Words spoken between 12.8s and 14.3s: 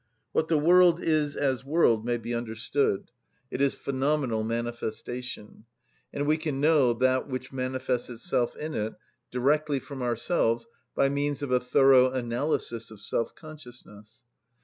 of self‐consciousness.